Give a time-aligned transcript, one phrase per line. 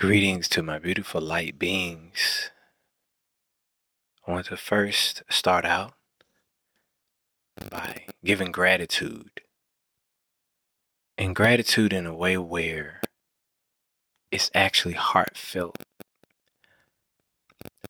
[0.00, 2.52] Greetings to my beautiful light beings.
[4.24, 5.94] I want to first start out
[7.68, 9.40] by giving gratitude.
[11.18, 13.00] And gratitude in a way where
[14.30, 15.82] it's actually heartfelt.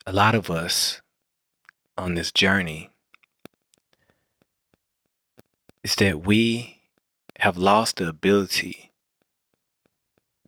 [0.07, 1.03] A lot of us
[1.99, 2.89] on this journey
[5.85, 6.81] is that we
[7.41, 8.93] have lost the ability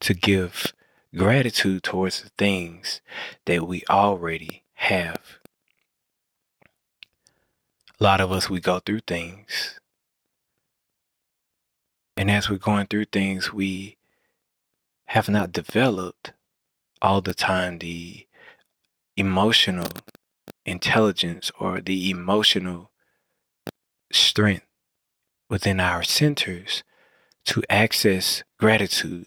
[0.01, 0.73] to give
[1.15, 3.01] gratitude towards the things
[3.47, 5.39] that we already have.
[7.99, 9.79] A lot of us, we go through things.
[12.17, 13.97] And as we're going through things, we
[15.07, 16.33] have not developed
[17.03, 18.27] all the time the
[19.17, 19.89] emotional
[20.65, 22.91] intelligence or the emotional
[24.13, 24.67] strength
[25.49, 26.85] within our centers
[27.45, 29.27] to access gratitude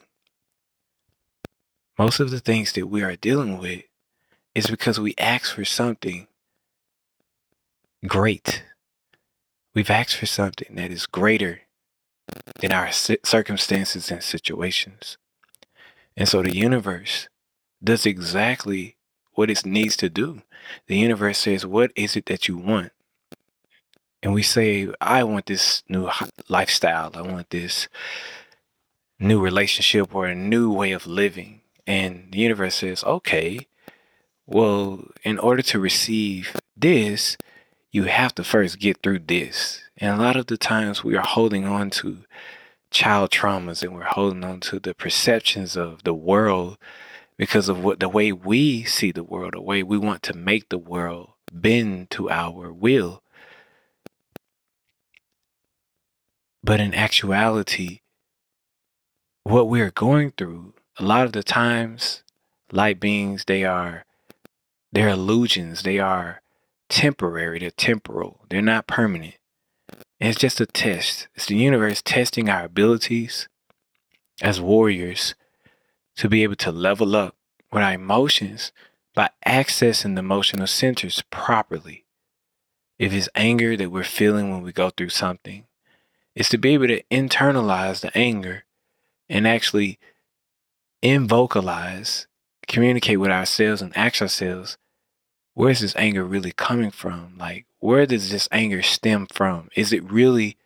[1.98, 3.84] most of the things that we are dealing with
[4.56, 6.28] is because we ask for something
[8.08, 8.64] great.
[9.74, 11.62] We've asked for something that is greater
[12.60, 15.18] than our circumstances and situations.
[16.16, 17.28] And so the universe
[17.84, 18.98] does exactly
[19.34, 20.42] what it needs to do.
[20.88, 22.92] The universe says, What is it that you want?
[24.22, 26.10] And we say, I want this new
[26.48, 27.12] lifestyle.
[27.14, 27.90] I want this
[29.20, 31.63] new relationship or a new way of living.
[31.86, 33.68] And the universe says, okay,
[34.46, 37.38] well, in order to receive this,
[37.92, 39.82] you have to first get through this.
[39.98, 42.26] And a lot of the times we are holding on to
[42.90, 46.78] child traumas and we're holding on to the perceptions of the world
[47.38, 50.70] because of what the way we see the world, the way we want to make
[50.70, 53.22] the world bend to our will.
[56.64, 58.00] But in actuality,
[59.44, 62.24] what we're going through a lot of the times
[62.72, 64.06] light beings they are
[64.94, 65.82] they're illusions.
[65.82, 66.42] They are
[66.88, 67.58] temporary.
[67.58, 68.46] They're temporal.
[68.50, 69.36] They're not permanent.
[70.20, 71.28] And it's just a test.
[71.34, 73.50] It's the universe testing our abilities
[74.42, 75.34] as warriors
[76.18, 77.36] to be able to level up
[77.72, 78.72] with our emotions
[79.16, 82.06] by accessing the emotional centers properly.
[83.00, 85.66] If it's anger that we're feeling when we go through something
[86.36, 88.64] it's to be able to internalize the anger
[89.30, 90.00] and actually
[91.04, 92.28] in vocalize,
[92.66, 94.78] communicate with ourselves and ask ourselves,
[95.54, 97.36] where's this anger really coming from?
[97.38, 99.70] Like, where does this anger stem from?
[99.76, 100.58] Is it really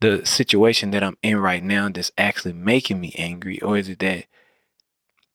[0.00, 3.58] the situation that I'm in right now that's actually making me angry?
[3.62, 4.26] Or is it that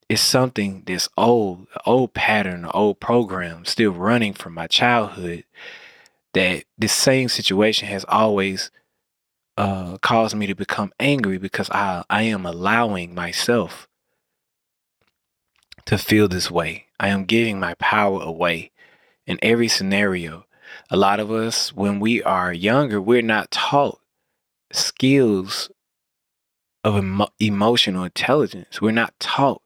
[0.08, 5.46] it's something that's old, old pattern, old program still running from my childhood
[6.36, 8.70] that this same situation has always
[9.58, 13.88] uh, caused me to become angry because I, I am allowing myself
[15.86, 16.86] to feel this way.
[17.00, 18.72] I am giving my power away
[19.28, 20.46] in every scenario.
[20.90, 24.00] A lot of us, when we are younger, we're not taught
[24.72, 25.70] skills
[26.84, 28.82] of emo- emotional intelligence.
[28.82, 29.62] We're not taught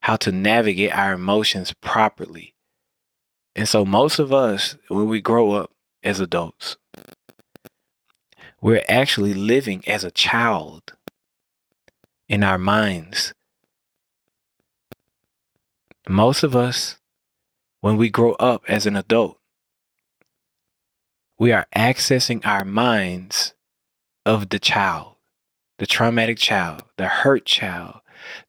[0.00, 2.54] how to navigate our emotions properly.
[3.56, 5.70] And so, most of us, when we grow up
[6.02, 6.76] as adults,
[8.60, 10.94] we're actually living as a child
[12.28, 13.32] in our minds
[16.08, 16.98] most of us,
[17.80, 19.38] when we grow up as an adult,
[21.38, 23.54] we are accessing our minds
[24.24, 25.16] of the child,
[25.78, 28.00] the traumatic child, the hurt child,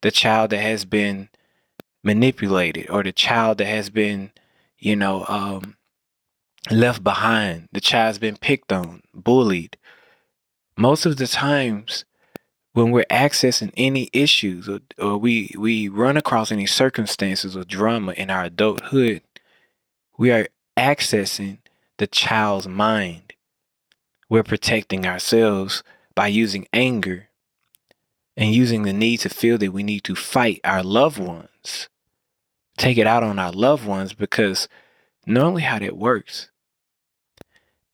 [0.02, 1.28] the child that has been
[2.02, 4.30] manipulated, or the child that has been,
[4.78, 5.76] you know, um,
[6.70, 9.76] left behind, the child's been picked on, bullied.
[10.76, 12.04] Most of the times,
[12.76, 18.12] when we're accessing any issues or, or we we run across any circumstances or drama
[18.12, 19.22] in our adulthood,
[20.18, 21.56] we are accessing
[21.96, 23.32] the child's mind.
[24.28, 25.82] We're protecting ourselves
[26.14, 27.30] by using anger
[28.36, 31.88] and using the need to feel that we need to fight our loved ones,
[32.76, 34.68] take it out on our loved ones because
[35.24, 36.50] normally how that works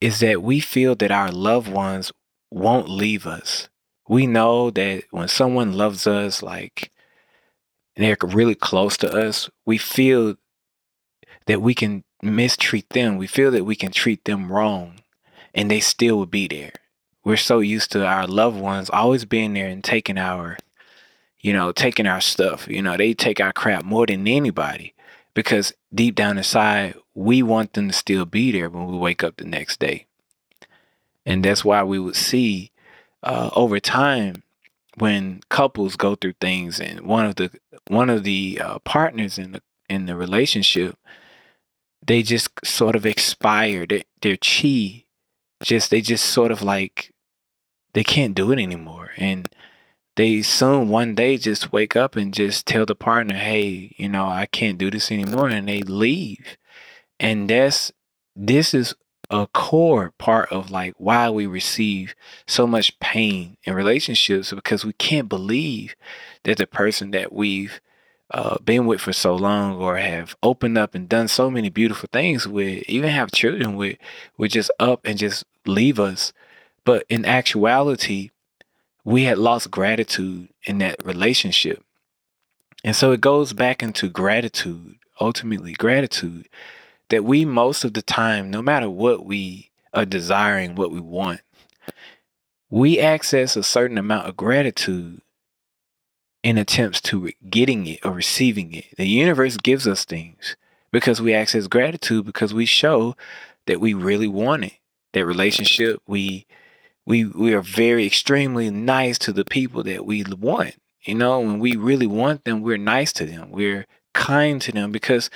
[0.01, 2.11] is that we feel that our loved ones
[2.51, 3.69] won't leave us
[4.09, 6.93] we know that when someone loves us, like
[7.97, 10.37] and they're really close to us, we feel
[11.47, 13.19] that we can mistreat them.
[13.19, 15.01] We feel that we can treat them wrong
[15.55, 16.73] and they still would be there.
[17.25, 20.57] We're so used to our loved ones always being there and taking our,
[21.41, 22.67] you know, taking our stuff.
[22.69, 24.95] You know, they take our crap more than anybody
[25.35, 29.37] because deep down inside, we want them to still be there when we wake up
[29.37, 30.07] the next day.
[31.25, 32.72] And that's why we would see
[33.23, 34.43] uh, over time
[34.99, 37.51] when couples go through things and one of the
[37.89, 40.97] one of the uh, partners in the in the relationship
[42.07, 43.87] they just sort of expire.
[43.87, 45.05] Their, their chi
[45.63, 47.13] just they just sort of like
[47.95, 49.11] they can't do it anymore.
[49.17, 49.49] And
[50.17, 54.27] they soon one day just wake up and just tell the partner hey you know
[54.27, 56.57] i can't do this anymore and they leave.
[57.21, 57.93] And that's
[58.35, 58.95] this is
[59.33, 62.15] a core part of like why we receive
[62.47, 65.97] so much pain in relationships because we can't believe
[66.45, 67.81] that the person that we've
[68.31, 72.09] uh, been with for so long or have opened up and done so many beautiful
[72.13, 73.97] things with, even have children with,
[74.37, 76.33] would just up and just leave us.
[76.85, 78.31] But in actuality,
[79.05, 81.83] we had lost gratitude in that relationship.
[82.85, 86.49] And so it goes back into gratitude, ultimately, gratitude
[87.11, 91.41] that we most of the time, no matter what we are desiring, what we want,
[92.71, 95.21] we access a certain amount of gratitude
[96.43, 98.87] in attempts to getting it or receiving it.
[98.97, 100.57] The universe gives us things
[100.91, 103.17] because we access gratitude because we show
[103.67, 104.73] that we really want it.
[105.13, 106.47] That relationship, we
[107.05, 110.75] we we are very extremely nice to the people that we want.
[111.03, 113.51] You know, when we really want them, we're nice to them.
[113.51, 115.31] We're kind to them because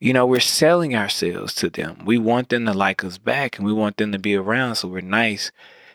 [0.00, 2.04] you know, we're selling ourselves to them.
[2.04, 4.76] We want them to like us back and we want them to be around.
[4.76, 5.50] So we're nice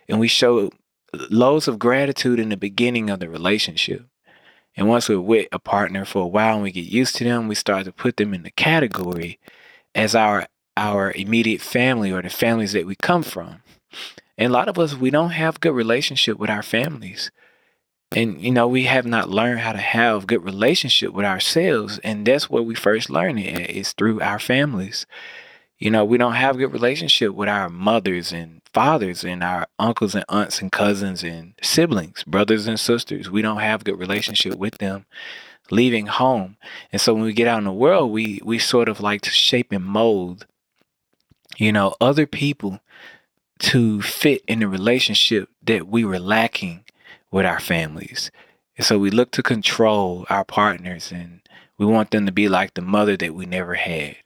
[0.09, 0.71] and we show
[1.29, 4.05] loads of gratitude in the beginning of the relationship.
[4.75, 7.47] And once we're with a partner for a while and we get used to them,
[7.47, 9.39] we start to put them in the category
[9.95, 13.61] as our our immediate family or the families that we come from.
[14.39, 17.31] And a lot of us we don't have good relationship with our families
[18.15, 22.25] and you know we have not learned how to have good relationship with ourselves and
[22.25, 25.05] that's where we first learn it is through our families.
[25.79, 30.15] You know we don't have good relationship with our mothers and fathers and our uncles
[30.15, 33.29] and aunts and cousins and siblings brothers and sisters.
[33.29, 35.05] We don't have good relationship with them
[35.71, 36.57] leaving home.
[36.91, 39.31] And so when we get out in the world we we sort of like to
[39.31, 40.45] shape and mold
[41.57, 42.79] you know other people
[43.59, 46.83] to fit in the relationship that we were lacking
[47.33, 48.31] with our families.
[48.77, 51.41] And so we look to control our partners and
[51.77, 54.17] we want them to be like the mother that we never had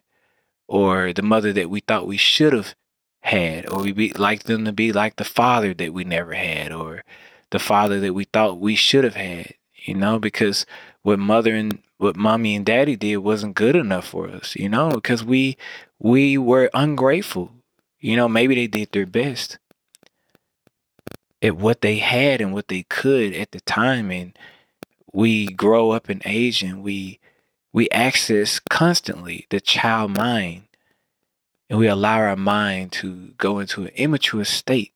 [0.68, 2.76] or the mother that we thought we should have
[3.22, 6.74] had or we be, like them to be like the father that we never had
[6.74, 7.04] or
[7.50, 9.54] the father that we thought we should have had,
[9.86, 10.66] you know, because
[11.02, 14.92] what mother and what mommy and daddy did wasn't good enough for us, you know,
[14.92, 15.58] because we
[15.98, 17.52] we were ungrateful.
[18.00, 19.58] You know, maybe they did their best,
[21.42, 24.12] at what they had and what they could at the time.
[24.12, 24.38] And
[25.12, 27.20] we grow up in age and we
[27.74, 30.64] we access constantly the child mind.
[31.70, 34.94] And we allow our mind to go into an immature state.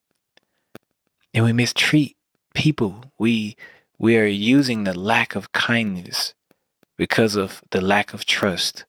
[1.33, 2.15] And we mistreat
[2.53, 3.03] people.
[3.17, 3.55] We
[3.99, 6.33] we are using the lack of kindness
[6.97, 8.85] because of the lack of trust.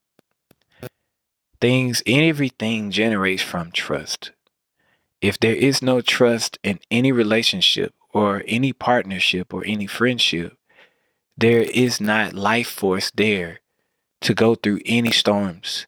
[1.61, 4.31] Things everything generates from trust
[5.23, 10.57] if there is no trust in any relationship or any partnership or any friendship,
[11.37, 13.61] there is not life force there
[14.19, 15.87] to go through any storms.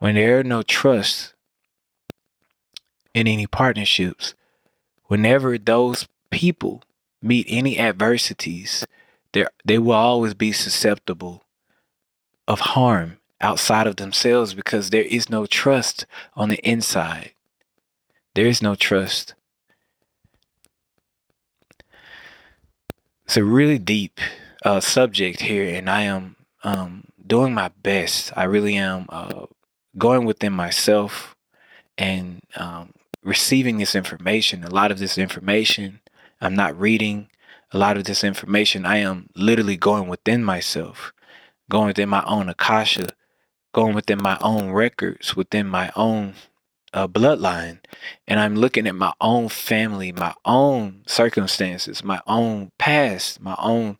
[0.00, 1.34] When there are no trust
[3.14, 4.34] in any partnerships,
[5.04, 6.82] whenever those people
[7.22, 8.84] meet any adversities,
[9.64, 11.44] they will always be susceptible
[12.48, 17.34] of harm outside of themselves because there is no trust on the inside.
[18.34, 19.34] There is no trust.
[23.26, 24.20] It's a really deep
[24.64, 28.32] uh, subject here, and I am um, doing my best.
[28.36, 29.46] I really am uh,
[29.98, 31.36] going within myself
[31.98, 34.64] and um, receiving this information.
[34.64, 36.00] A lot of this information
[36.40, 37.28] I'm not reading.
[37.70, 41.12] A lot of this information I am literally going within myself,
[41.70, 43.08] going within my own Akasha,
[43.72, 46.34] going within my own records, within my own
[46.92, 47.78] a bloodline
[48.26, 53.96] and I'm looking at my own family, my own circumstances, my own past, my own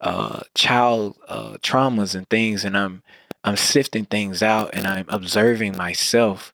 [0.00, 3.02] uh, child uh, traumas and things, and I'm
[3.44, 6.52] I'm sifting things out and I'm observing myself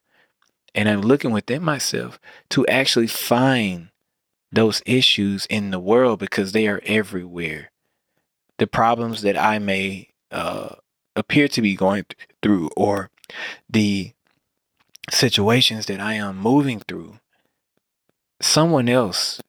[0.73, 2.19] and I'm looking within myself
[2.51, 3.89] to actually find
[4.51, 7.71] those issues in the world because they are everywhere.
[8.57, 10.75] The problems that I may uh,
[11.15, 12.05] appear to be going
[12.41, 13.09] through or
[13.69, 14.13] the
[15.09, 17.19] situations that I am moving through,
[18.41, 19.41] someone else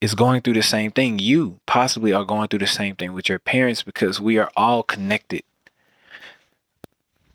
[0.00, 1.18] is going through the same thing.
[1.18, 4.82] You possibly are going through the same thing with your parents because we are all
[4.82, 5.42] connected.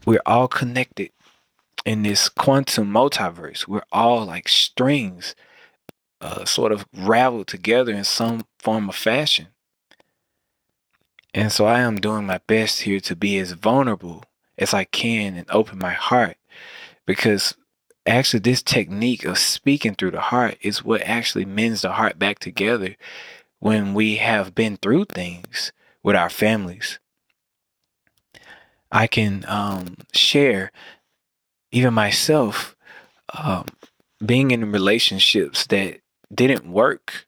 [0.06, 1.12] We're all connected
[1.86, 3.68] in this quantum multiverse.
[3.68, 5.36] We're all like strings,
[6.22, 9.48] uh, sort of raveled together in some form of fashion.
[11.34, 14.24] And so I am doing my best here to be as vulnerable
[14.58, 16.38] as I can and open my heart
[17.10, 17.56] because
[18.06, 22.38] actually this technique of speaking through the heart is what actually mends the heart back
[22.38, 22.96] together
[23.58, 25.72] when we have been through things
[26.04, 27.00] with our families.
[28.92, 30.72] I can um, share,
[31.72, 32.76] even myself,
[33.34, 33.66] um,
[34.24, 36.02] being in relationships that
[36.32, 37.26] didn't work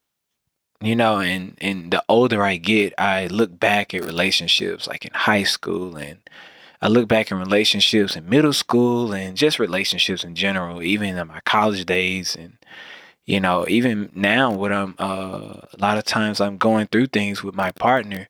[0.79, 5.11] you know and and the older i get i look back at relationships like in
[5.13, 6.19] high school and
[6.81, 11.27] i look back in relationships in middle school and just relationships in general even in
[11.27, 12.57] my college days and
[13.25, 17.43] you know even now what i'm uh, a lot of times i'm going through things
[17.43, 18.27] with my partner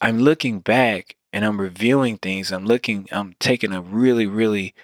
[0.00, 2.52] i'm looking back and i'm reviewing things.
[2.52, 4.74] I'm looking i'm taking a really really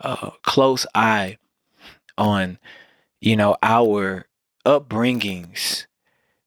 [0.00, 1.38] uh, close eye
[2.18, 2.58] on
[3.20, 4.26] you know our
[4.66, 5.86] upbringings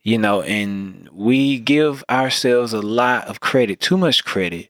[0.03, 4.69] you know, and we give ourselves a lot of credit, too much credit,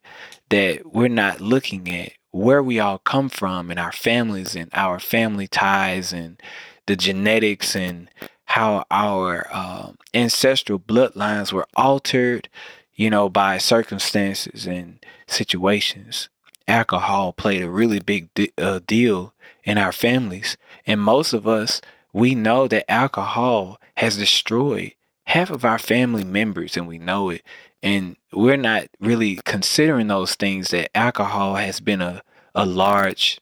[0.50, 5.00] that we're not looking at where we all come from and our families and our
[5.00, 6.42] family ties and
[6.86, 8.10] the genetics and
[8.46, 12.50] how our uh, ancestral bloodlines were altered,
[12.96, 16.30] you know, by circumstances and situations.
[16.68, 20.58] Alcohol played a really big de- uh, deal in our families.
[20.86, 24.94] And most of us, we know that alcohol has destroyed
[25.30, 27.44] half of our family members and we know it
[27.84, 32.22] and we're not really considering those things that alcohol has been a,
[32.56, 33.40] a large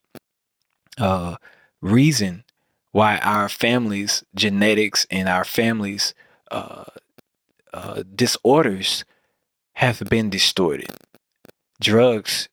[0.99, 1.37] uh,
[1.81, 2.43] reason
[2.91, 6.13] why our families genetics and our families
[6.51, 6.83] uh,
[7.73, 9.05] uh, disorders
[9.75, 10.89] have been distorted.
[11.79, 12.49] Drugs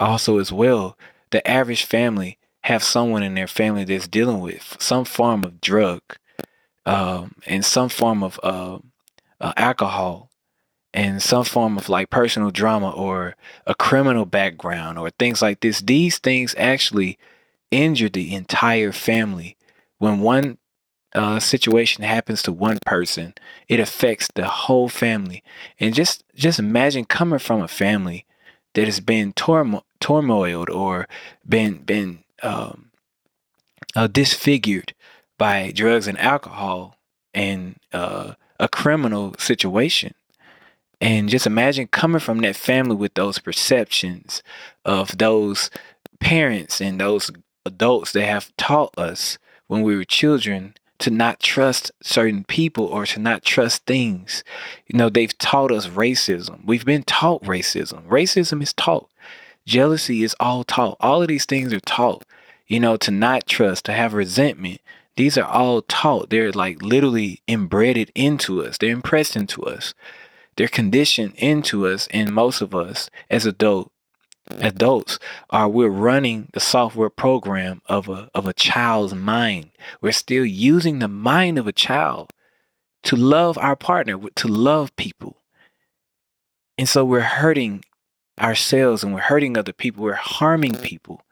[0.00, 0.96] also as well.
[1.30, 6.00] The average family have someone in their family that's dealing with some form of drug
[6.86, 8.78] um, and some form of uh,
[9.40, 10.30] uh, alcohol
[10.92, 15.80] and some form of like personal drama or a criminal background or things like this,
[15.80, 17.18] these things actually
[17.70, 19.56] injure the entire family.
[19.98, 20.58] When one
[21.14, 23.34] uh, situation happens to one person,
[23.68, 25.42] it affects the whole family.
[25.78, 28.26] And just just imagine coming from a family
[28.74, 31.08] that has been turmo- turmoiled or
[31.48, 32.90] been been um,
[33.94, 34.94] uh, disfigured
[35.40, 36.98] by drugs and alcohol
[37.32, 40.12] and uh, a criminal situation.
[41.00, 44.42] And just imagine coming from that family with those perceptions
[44.84, 45.70] of those
[46.20, 47.30] parents and those
[47.64, 53.06] adults that have taught us when we were children to not trust certain people or
[53.06, 54.44] to not trust things.
[54.88, 56.66] You know, they've taught us racism.
[56.66, 58.06] We've been taught racism.
[58.06, 59.08] Racism is taught.
[59.64, 60.98] Jealousy is all taught.
[61.00, 62.26] All of these things are taught.
[62.66, 64.82] You know, to not trust, to have resentment,
[65.16, 66.30] these are all taught.
[66.30, 68.78] They're like literally embedded into us.
[68.78, 69.94] They're impressed into us.
[70.56, 72.08] They're conditioned into us.
[72.10, 73.92] And most of us as adult
[74.58, 75.18] adults
[75.50, 79.70] are we're running the software program of a of a child's mind.
[80.00, 82.32] We're still using the mind of a child
[83.04, 85.36] to love our partner, to love people.
[86.76, 87.84] And so we're hurting
[88.40, 90.04] ourselves and we're hurting other people.
[90.04, 91.22] We're harming people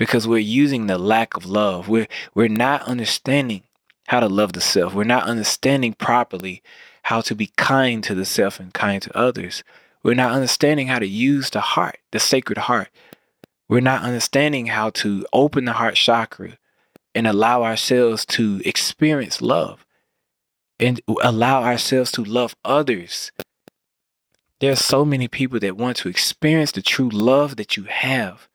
[0.00, 1.86] because we're using the lack of love.
[1.86, 3.64] We're we're not understanding
[4.08, 4.94] how to love the self.
[4.94, 6.62] We're not understanding properly
[7.02, 9.62] how to be kind to the self and kind to others.
[10.02, 12.88] We're not understanding how to use the heart, the sacred heart.
[13.68, 16.56] We're not understanding how to open the heart chakra
[17.14, 19.84] and allow ourselves to experience love
[20.78, 23.32] and allow ourselves to love others.
[24.60, 28.48] There are so many people that want to experience the true love that you have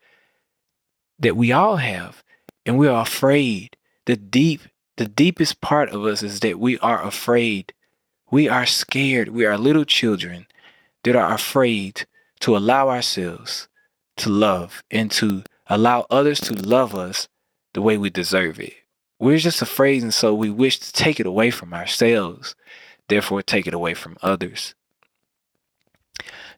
[1.20, 2.24] that we all have,
[2.66, 3.78] and we are afraid.
[4.06, 4.62] The deep,
[4.98, 7.74] the deepest part of us is that we are afraid.
[8.32, 9.30] We are scared.
[9.30, 10.48] We are little children
[11.04, 12.06] that are afraid
[12.42, 13.68] to allow ourselves
[14.18, 17.28] to love and to allow others to love us
[17.74, 18.74] the way we deserve it.
[19.20, 22.56] We're just afraid, and so we wish to take it away from ourselves,
[23.08, 24.76] therefore, take it away from others.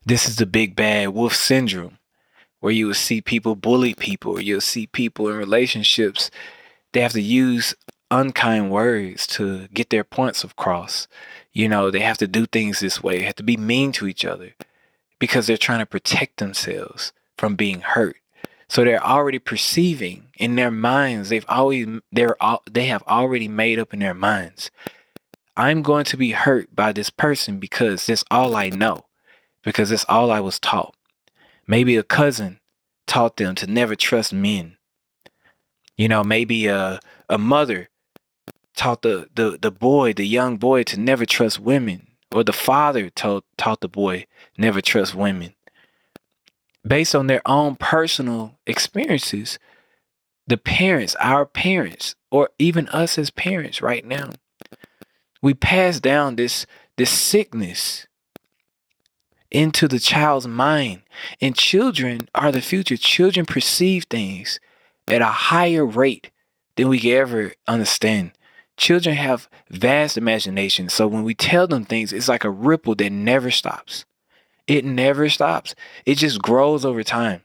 [0.04, 1.97] This is the big bad wolf syndrome
[2.60, 6.30] where you will see people bully people, you'll see people in relationships,
[6.92, 7.74] they have to use
[8.10, 11.06] unkind words to get their points across.
[11.52, 14.06] You know, they have to do things this way, they have to be mean to
[14.06, 14.54] each other
[15.18, 18.16] because they're trying to protect themselves from being hurt.
[18.68, 23.78] So they're already perceiving in their minds, they've always they're all, they have already made
[23.78, 24.70] up in their minds.
[25.56, 29.06] I'm going to be hurt by this person because that's all I know.
[29.64, 30.94] Because that's all I was taught.
[31.68, 32.58] Maybe a cousin
[33.06, 34.76] taught them to never trust men.
[35.96, 36.98] You know, maybe a,
[37.28, 37.90] a mother
[38.74, 43.10] taught the, the, the boy, the young boy, to never trust women or the father
[43.10, 45.54] told taught the boy never trust women
[46.86, 49.58] based on their own personal experiences
[50.46, 54.30] the parents our parents or even us as parents right now
[55.42, 58.06] we pass down this this sickness
[59.50, 61.02] into the child's mind.
[61.40, 62.96] And children are the future.
[62.96, 64.60] Children perceive things
[65.06, 66.30] at a higher rate
[66.76, 68.32] than we can ever understand.
[68.76, 70.88] Children have vast imagination.
[70.88, 74.04] So when we tell them things it's like a ripple that never stops.
[74.66, 75.74] It never stops.
[76.04, 77.42] It just grows over time.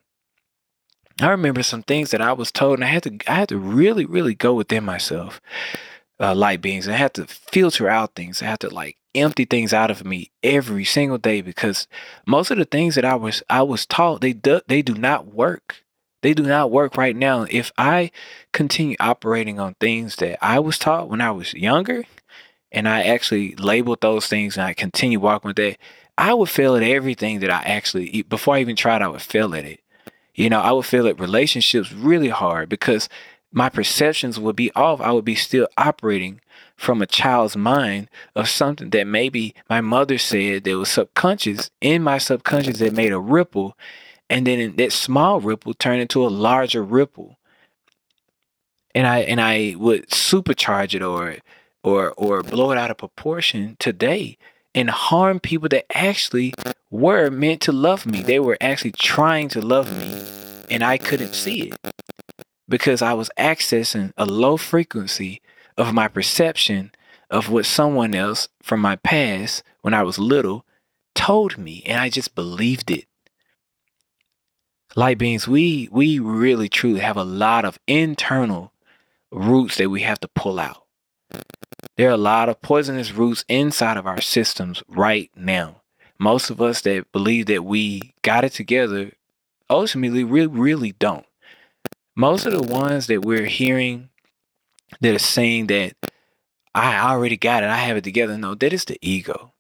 [1.22, 3.58] I remember some things that i was told and i had to i had to
[3.60, 5.40] really really go within myself
[6.20, 6.88] uh, light beings.
[6.88, 8.42] I had to filter out things.
[8.42, 11.88] I had to like empty things out of me every single day because
[12.26, 15.28] most of the things that I was I was taught they do, they do not
[15.34, 15.84] work.
[16.22, 17.46] They do not work right now.
[17.50, 18.12] If I
[18.54, 22.04] continue operating on things that I was taught when I was younger,
[22.74, 25.78] and I actually labeled those things and I continue walking with that,
[26.18, 29.02] I would fail at everything that I actually before I even tried.
[29.02, 29.80] I would fail at it.
[30.36, 33.08] You know, I would fail at relationships really hard because
[33.54, 35.00] my perceptions would be off.
[35.00, 36.42] I would be still operating
[36.76, 42.02] from a child's mind of something that maybe my mother said that was subconscious in
[42.02, 43.78] my subconscious that made a ripple.
[44.30, 47.38] And then that small ripple turned into a larger ripple.
[48.96, 51.38] And I and I would supercharge it or
[51.84, 54.38] or or blow it out of proportion today
[54.76, 56.54] and harm people that actually
[56.90, 58.24] were meant to love me.
[58.24, 60.22] They were actually trying to love me
[60.72, 61.94] and I couldn't see it
[62.74, 65.44] because I was accessing a low frequency
[65.78, 66.92] of my perception
[67.30, 70.66] of what someone else from my past when I was little
[71.14, 73.06] told me and I just believed it.
[74.96, 78.74] Light beings, we we really truly have a lot of internal
[79.32, 80.84] roots that we have to pull out.
[81.96, 85.84] There are a lot of poisonous roots inside of our systems right now.
[86.18, 89.12] Most of us that believe that we got it together
[89.70, 91.28] ultimately really really don't
[92.16, 94.10] most of the ones that we're hearing
[95.02, 95.96] that are saying that
[96.76, 98.38] I already got it, I have it together.
[98.38, 99.54] No, that is the ego.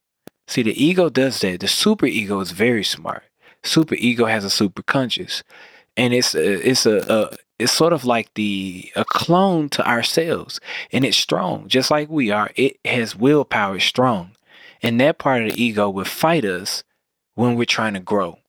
[0.47, 1.59] See, the ego does that.
[1.61, 3.23] The super ego is very smart.
[3.63, 5.43] Super ego has a super conscious,
[5.95, 10.59] and it's a, it's a, a it's sort of like the a clone to ourselves,
[10.91, 12.51] and it's strong, just like we are.
[12.55, 14.31] It has willpower, strong,
[14.81, 16.83] and that part of the ego will fight us
[17.35, 18.39] when we're trying to grow.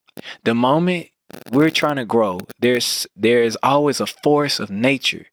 [0.43, 1.09] The moment
[1.51, 5.27] we're trying to grow, there's there is always a force of nature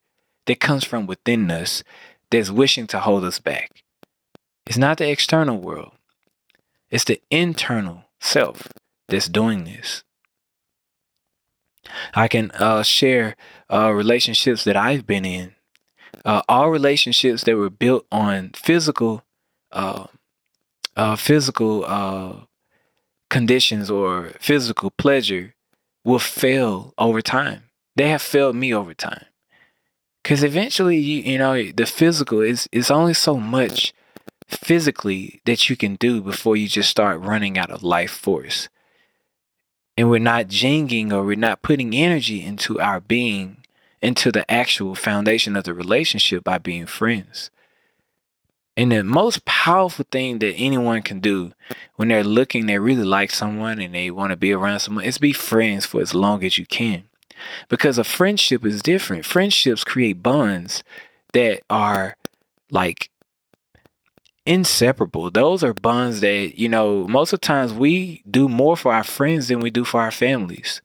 [0.45, 1.83] that comes from within us
[2.29, 3.83] that's wishing to hold us back.
[4.65, 5.91] It's not the external world.
[6.89, 8.67] It's the internal self
[9.07, 10.03] that's doing this.
[12.13, 13.35] I can uh, share
[13.71, 15.55] uh, relationships that I've been in.
[16.23, 19.23] Uh, all relationships that were built on physical,
[19.71, 20.05] uh,
[20.95, 22.33] uh, physical uh,
[23.29, 25.55] conditions or physical pleasure
[26.03, 27.63] will fail over time.
[27.95, 29.25] They have failed me over time.
[30.23, 33.93] Cause eventually you you know, the physical is it's only so much
[34.47, 38.69] physically that you can do before you just start running out of life force.
[39.97, 43.63] And we're not jinging or we're not putting energy into our being,
[44.01, 47.49] into the actual foundation of the relationship by being friends.
[48.81, 51.53] And the most powerful thing that anyone can do
[51.97, 55.19] when they're looking, they really like someone and they want to be around someone, is
[55.19, 57.03] be friends for as long as you can.
[57.69, 59.23] Because a friendship is different.
[59.23, 60.83] Friendships create bonds
[61.33, 62.17] that are
[62.71, 63.11] like
[64.47, 65.29] inseparable.
[65.29, 69.03] Those are bonds that, you know, most of the times we do more for our
[69.03, 70.81] friends than we do for our families.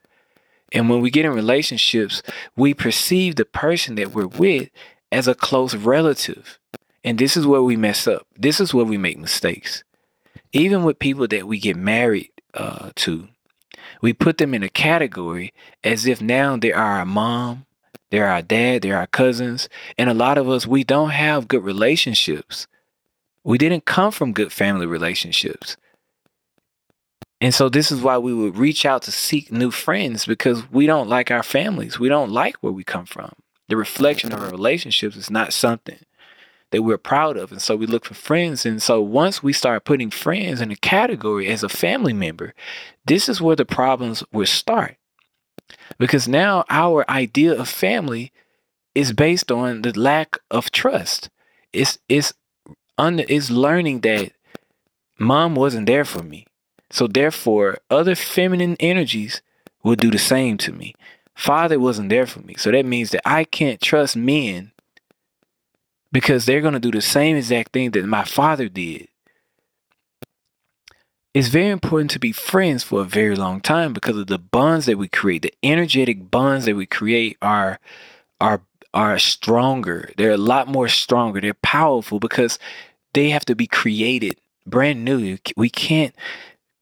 [0.70, 2.22] And when we get in relationships,
[2.56, 4.68] we perceive the person that we're with
[5.10, 6.58] as a close relative.
[7.06, 8.26] And this is where we mess up.
[8.36, 9.84] This is where we make mistakes.
[10.52, 13.28] Even with people that we get married uh, to,
[14.02, 17.64] we put them in a category as if now they are our mom,
[18.10, 19.68] they're our dad, they're our cousins.
[19.96, 22.66] And a lot of us, we don't have good relationships.
[23.44, 25.76] We didn't come from good family relationships.
[27.40, 30.86] And so this is why we would reach out to seek new friends because we
[30.86, 32.00] don't like our families.
[32.00, 33.32] We don't like where we come from.
[33.68, 35.98] The reflection of our relationships is not something
[36.70, 37.52] that we're proud of.
[37.52, 38.66] And so we look for friends.
[38.66, 42.54] And so once we start putting friends in a category as a family member,
[43.04, 44.96] this is where the problems will start.
[45.98, 48.32] Because now our idea of family
[48.94, 51.28] is based on the lack of trust.
[51.72, 52.32] It's it's
[52.96, 54.32] under it's learning that
[55.18, 56.46] mom wasn't there for me.
[56.90, 59.42] So therefore other feminine energies
[59.82, 60.94] will do the same to me.
[61.34, 62.54] Father wasn't there for me.
[62.56, 64.72] So that means that I can't trust men
[66.16, 69.06] because they're going to do the same exact thing that my father did.
[71.34, 74.86] it's very important to be friends for a very long time because of the bonds
[74.86, 75.42] that we create.
[75.42, 77.78] The energetic bonds that we create are
[78.40, 78.62] are
[78.94, 80.10] are stronger.
[80.16, 81.42] They're a lot more stronger.
[81.42, 82.58] They're powerful because
[83.12, 85.36] they have to be created brand new.
[85.54, 86.14] We can't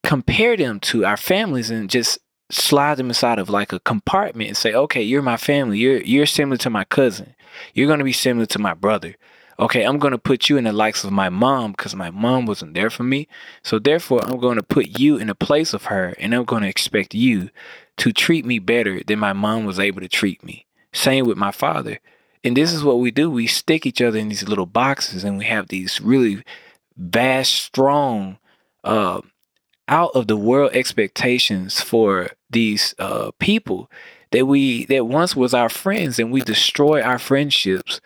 [0.05, 2.21] compare them to our families and just
[2.53, 5.79] slide them inside of like a compartment and say, "Okay, you're my family.
[5.79, 7.34] You're you're similar to my cousin.
[7.73, 9.17] You're going to be similar to my brother."
[9.59, 12.47] okay, I'm going to put you in the likes of my mom because my mom
[12.47, 13.29] wasn't there for me.
[13.63, 16.63] So therefore, I'm going to put you in the place of her and I'm going
[16.63, 17.51] to expect you
[17.99, 20.67] to treat me better than my mom was able to treat me.
[20.93, 22.01] Same with my father.
[22.43, 23.31] And this is what we do.
[23.31, 26.45] We stick each other in these little boxes and we have these really
[26.97, 28.39] vast, strong,
[28.83, 29.21] uh,
[29.87, 33.91] out of the world expectations for these uh, people
[34.35, 38.01] that we that once was our friends and we destroy our friendships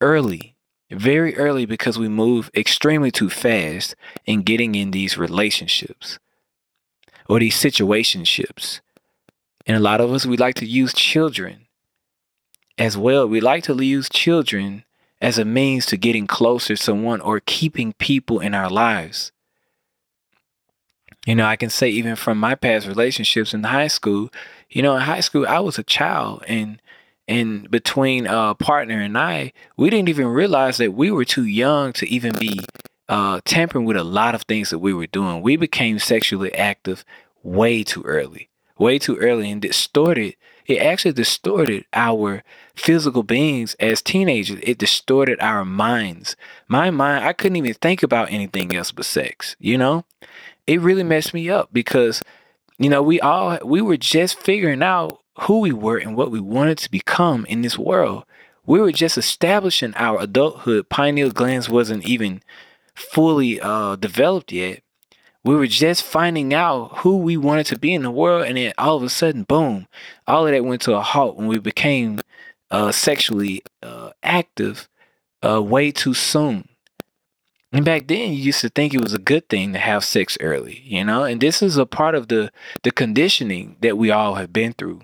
[0.00, 0.52] early
[0.90, 3.94] very early because we move extremely too fast
[4.26, 6.18] in getting in these relationships
[7.28, 8.80] or these situationships.
[9.66, 11.66] And a lot of us, we like to use children
[12.76, 13.26] as well.
[13.26, 14.84] We like to use children
[15.20, 19.32] as a means to getting closer to someone or keeping people in our lives.
[21.26, 24.30] You know, I can say even from my past relationships in high school,
[24.72, 26.80] you know, in high school, I was a child and
[27.28, 31.92] and between uh partner and I, we didn't even realize that we were too young
[31.94, 32.60] to even be
[33.08, 35.42] uh tampering with a lot of things that we were doing.
[35.42, 37.04] We became sexually active
[37.42, 38.48] way too early.
[38.78, 40.34] Way too early and distorted
[40.66, 42.42] it actually distorted our
[42.74, 44.58] physical beings as teenagers.
[44.62, 46.36] It distorted our minds.
[46.68, 50.04] My mind, I couldn't even think about anything else but sex, you know?
[50.66, 52.22] It really messed me up because
[52.78, 56.40] you know, we all we were just figuring out who we were and what we
[56.40, 58.24] wanted to become in this world.
[58.64, 60.88] We were just establishing our adulthood.
[60.88, 62.42] Pineal glands wasn't even
[62.94, 64.82] fully uh, developed yet.
[65.44, 68.72] We were just finding out who we wanted to be in the world, and then
[68.78, 69.88] all of a sudden, boom,
[70.28, 72.20] all of that went to a halt when we became
[72.70, 74.88] uh, sexually uh, active
[75.44, 76.68] uh, way too soon.
[77.72, 80.36] And back then, you used to think it was a good thing to have sex
[80.40, 81.24] early, you know.
[81.24, 85.02] And this is a part of the the conditioning that we all have been through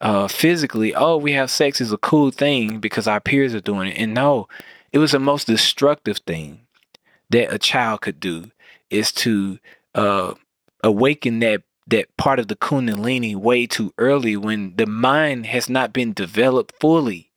[0.00, 3.88] uh, physically, oh, we have sex is a cool thing because our peers are doing
[3.88, 3.98] it.
[3.98, 4.48] And no,
[4.92, 6.60] it was the most destructive thing
[7.30, 8.50] that a child could do
[8.90, 9.58] is to
[9.94, 10.34] uh,
[10.82, 15.90] awaken that that part of the kundalini way too early when the mind has not
[15.90, 17.30] been developed fully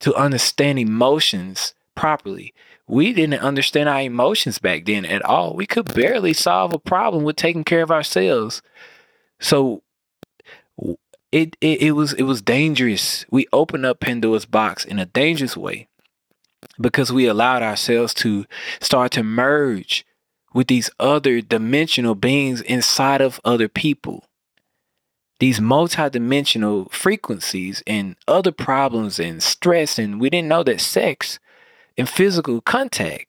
[0.00, 2.54] to understand emotions properly.
[2.90, 5.54] We didn't understand our emotions back then at all.
[5.54, 8.62] We could barely solve a problem with taking care of ourselves.
[9.38, 9.82] So
[11.30, 13.24] it, it it was it was dangerous.
[13.30, 15.86] We opened up Pandora's box in a dangerous way
[16.80, 18.44] because we allowed ourselves to
[18.80, 20.04] start to merge
[20.52, 24.24] with these other dimensional beings inside of other people.
[25.38, 31.38] These multidimensional frequencies and other problems and stress, and we didn't know that sex
[32.00, 33.26] and physical contact,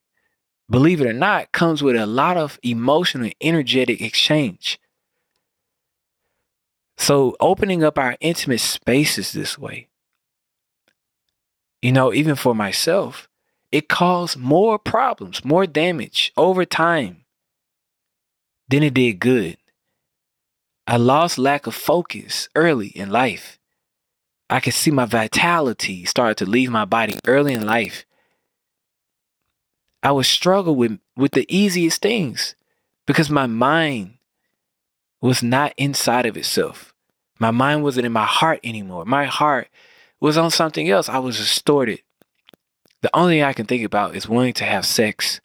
[0.70, 4.80] believe it or not, comes with a lot of emotional and energetic exchange.
[6.98, 9.90] So opening up our intimate spaces this way,
[11.82, 13.28] you know, even for myself,
[13.74, 17.26] it caused more problems, more damage over time
[18.70, 19.58] than it did good.
[20.88, 23.60] I lost lack of focus early in life.
[24.50, 28.06] I could see my vitality start to leave my body early in life.
[30.04, 32.56] I would struggle with, with the easiest things
[33.06, 34.16] because my mind
[35.22, 36.94] was not inside of itself.
[37.40, 39.06] My mind wasn't in my heart anymore.
[39.06, 39.68] My heart
[40.20, 41.10] was on something else.
[41.10, 42.02] I was distorted.
[43.02, 45.42] The only thing I can think about is wanting to have sex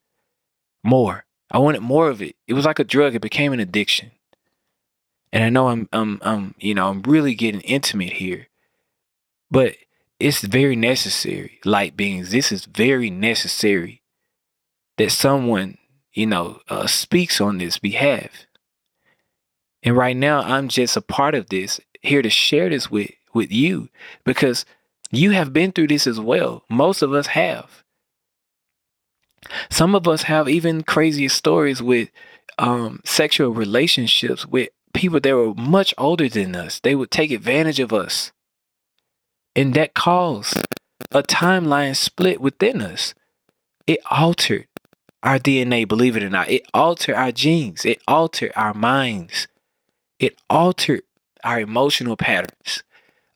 [0.83, 1.25] more.
[1.51, 2.37] I wanted more of it.
[2.47, 3.15] It was like a drug.
[3.15, 4.11] It became an addiction.
[5.33, 8.49] And I know I'm, I'm, I'm, you know, I'm really getting intimate here,
[9.51, 9.77] but
[10.19, 11.61] it's very necessary.
[11.65, 14.03] Light beings, this is very necessary
[14.99, 15.79] that someone,
[16.13, 18.47] you know, uh, speaks on this behalf.
[19.83, 23.53] And right now, I'm just a part of this, here to share this with, with
[23.53, 23.89] you
[24.25, 24.65] because
[25.11, 26.65] you have been through this as well.
[26.69, 27.85] Most of us have.
[29.71, 32.11] Some of us have even crazier stories with
[32.59, 36.81] um, sexual relationships with people that were much older than us.
[36.81, 38.33] They would take advantage of us.
[39.55, 40.57] And that caused
[41.11, 43.15] a timeline split within us.
[43.87, 44.67] It altered
[45.27, 46.49] our DNA, believe it or not.
[46.49, 47.85] It altered our genes.
[47.85, 49.49] It altered our minds
[50.19, 51.03] it altered
[51.45, 52.83] our emotional patterns.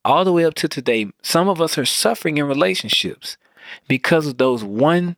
[0.05, 3.37] All the way up to today, some of us are suffering in relationships
[3.87, 5.17] because of those one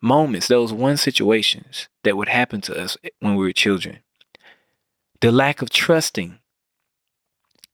[0.00, 3.98] moments, those one situations that would happen to us when we were children.
[5.20, 6.38] The lack of trusting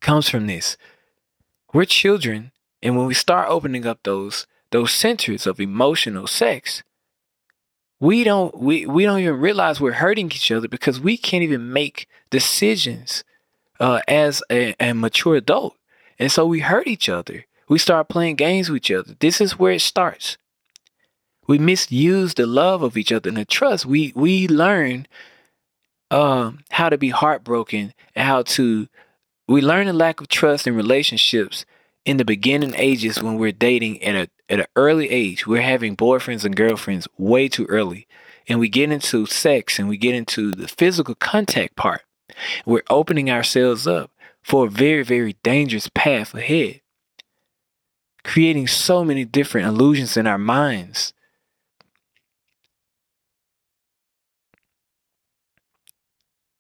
[0.00, 0.76] comes from this.
[1.72, 2.52] We're children,
[2.83, 6.83] and when we start opening up those those centers of emotional sex,
[8.05, 11.73] we don't we, we don't even realize we're hurting each other because we can't even
[11.73, 13.25] make decisions
[13.81, 15.75] uh, as a, a mature adult.
[16.19, 17.47] And so we hurt each other.
[17.67, 19.17] We start playing games with each other.
[19.21, 20.37] This is where it starts.
[21.47, 23.87] We misuse the love of each other and the trust.
[23.87, 25.07] We we learn
[26.11, 28.87] um, how to be heartbroken and how to
[29.49, 31.64] we learn the lack of trust in relationships
[32.05, 35.47] in the beginning ages when we're dating at a at an early age.
[35.47, 38.07] We're having boyfriends and girlfriends way too early.
[38.47, 42.03] And we get into sex and we get into the physical contact part.
[42.67, 44.11] We're opening ourselves up
[44.43, 46.83] for a very, very dangerous path ahead,
[48.23, 51.14] creating so many different illusions in our minds.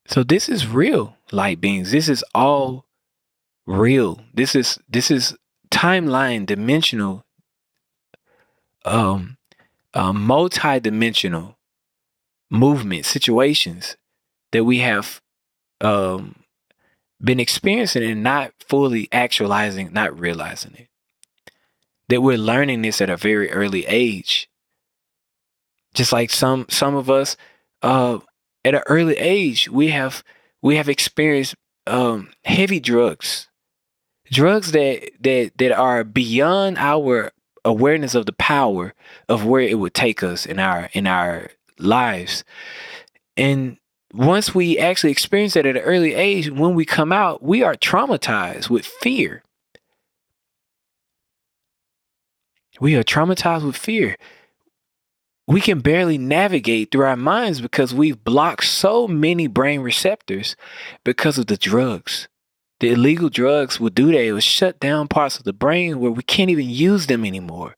[0.06, 1.90] So this is real light beings.
[1.90, 2.86] This is all
[3.66, 4.20] real.
[4.32, 5.36] This is this is
[5.70, 7.24] timeline dimensional
[8.84, 9.36] um
[9.94, 11.56] uh, multi-dimensional
[12.50, 13.96] movement situations
[14.52, 15.20] that we have
[15.80, 16.36] um
[17.22, 20.88] been experiencing and not fully actualizing, not realizing it.
[22.08, 24.48] That we're learning this at a very early age.
[25.94, 27.36] Just like some some of us
[27.82, 28.18] uh
[28.64, 30.22] at an early age we have
[30.60, 31.54] we have experienced
[31.86, 33.48] um heavy drugs.
[34.34, 37.30] Drugs that that that are beyond our
[37.64, 38.92] awareness of the power
[39.28, 42.42] of where it would take us in our in our lives.
[43.36, 43.78] And
[44.12, 47.74] once we actually experience that at an early age, when we come out, we are
[47.74, 49.44] traumatized with fear.
[52.80, 54.16] We are traumatized with fear.
[55.46, 60.56] We can barely navigate through our minds because we've blocked so many brain receptors
[61.04, 62.26] because of the drugs.
[62.80, 64.24] The illegal drugs will do that.
[64.24, 67.76] It will shut down parts of the brain where we can't even use them anymore.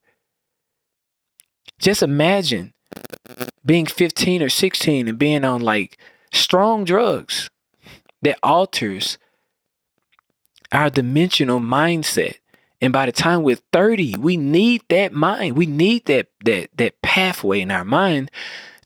[1.78, 2.72] Just imagine
[3.64, 5.98] being 15 or 16 and being on like
[6.32, 7.50] strong drugs
[8.22, 9.18] that alters
[10.72, 12.36] our dimensional mindset.
[12.80, 15.56] And by the time we're 30, we need that mind.
[15.56, 18.30] We need that that that pathway in our mind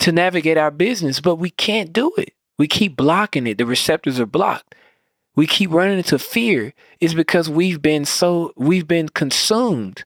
[0.01, 2.33] to navigate our business, but we can't do it.
[2.59, 3.59] We keep blocking it.
[3.59, 4.75] The receptors are blocked.
[5.37, 6.75] We keep running into fear.
[7.01, 10.05] is because we've been so we've been consumed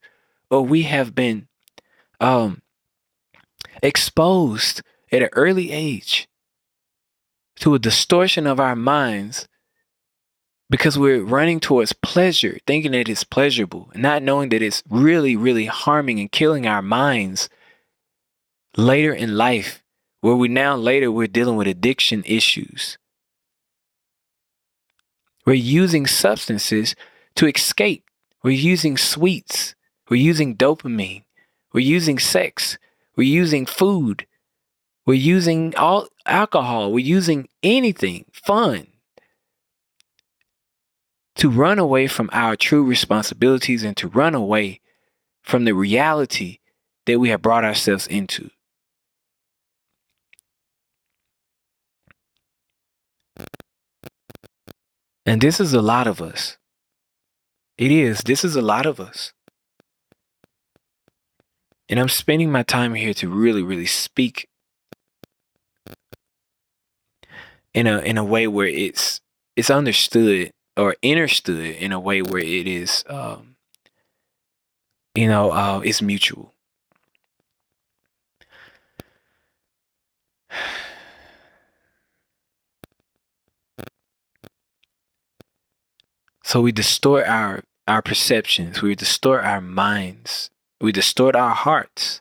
[0.50, 1.48] or we have been
[2.20, 2.62] um
[3.82, 6.28] exposed at an early age
[7.56, 9.48] to a distortion of our minds
[10.70, 15.36] because we're running towards pleasure, thinking that it's pleasurable, and not knowing that it's really,
[15.36, 17.48] really harming and killing our minds
[18.76, 19.82] later in life,
[20.20, 22.98] where we now later we're dealing with addiction issues.
[25.46, 26.94] We're using substances
[27.36, 28.04] to escape.
[28.42, 29.74] We're using sweets.
[30.08, 31.24] We're using dopamine.
[31.72, 32.78] We're using sex.
[33.16, 34.26] We're using food.
[35.06, 36.92] We're using all alcohol.
[36.92, 38.86] We're using anything fun
[41.36, 44.80] to run away from our true responsibilities and to run away
[45.42, 46.58] from the reality
[47.06, 48.50] that we have brought ourselves into.
[55.26, 56.58] And this is a lot of us.
[57.78, 58.22] It is.
[58.22, 59.32] This is a lot of us.
[61.88, 64.48] And I'm spending my time here to really, really speak
[67.74, 69.20] in a in a way where it's
[69.56, 73.56] it's understood or understood in a way where it is um
[75.14, 76.54] you know uh it's mutual
[86.54, 92.20] so we distort our our perceptions we distort our minds we distort our hearts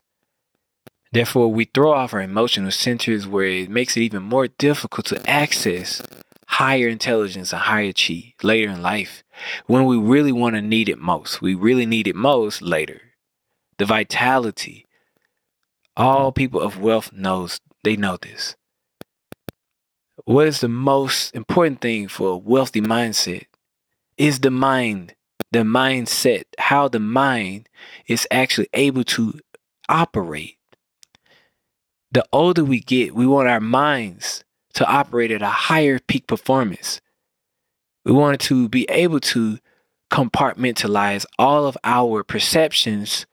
[1.11, 5.29] Therefore, we throw off our emotional centers where it makes it even more difficult to
[5.29, 6.01] access
[6.47, 9.23] higher intelligence and higher chi later in life
[9.67, 11.39] when we really want to need it most.
[11.39, 12.99] We really need it most later.
[13.77, 14.87] The vitality.
[15.95, 18.55] All people of wealth knows they know this.
[20.25, 23.45] What is the most important thing for a wealthy mindset
[24.17, 25.15] is the mind,
[25.51, 27.69] the mindset, how the mind
[28.07, 29.39] is actually able to
[29.89, 30.57] operate
[32.13, 34.43] the older we get, we want our minds
[34.75, 37.01] to operate at a higher peak performance.
[38.05, 39.57] We want to be able to
[40.11, 43.25] compartmentalize all of our perceptions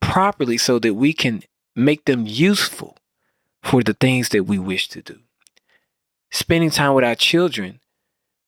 [0.00, 1.42] properly so that we can
[1.74, 2.96] make them useful
[3.62, 5.18] for the things that we wish to do.
[6.30, 7.80] Spending time with our children,